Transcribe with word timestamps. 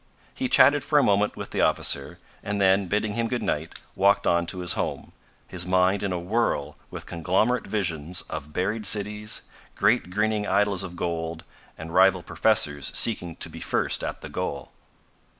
He 0.33 0.49
chatted 0.49 0.83
for 0.83 0.97
a 0.97 1.03
moment 1.03 1.37
with 1.37 1.51
the 1.51 1.61
officer, 1.61 2.17
and 2.41 2.59
then, 2.59 2.87
bidding 2.87 3.13
him 3.13 3.27
good 3.27 3.43
night, 3.43 3.75
walked 3.95 4.25
on 4.25 4.47
to 4.47 4.61
his 4.61 4.73
home, 4.73 5.11
his 5.47 5.63
mind 5.63 6.01
in 6.01 6.11
a 6.11 6.17
whirl 6.17 6.75
with 6.89 7.05
conglomerate 7.05 7.67
visions 7.67 8.23
of 8.23 8.51
buried 8.51 8.87
cities, 8.87 9.43
great 9.75 10.09
grinning 10.09 10.47
idols 10.47 10.81
of 10.81 10.95
gold, 10.95 11.43
and 11.77 11.93
rival 11.93 12.23
professors 12.23 12.91
seeking 12.97 13.35
to 13.35 13.47
be 13.47 13.59
first 13.59 14.03
at 14.03 14.21
the 14.21 14.29
goal. 14.29 14.71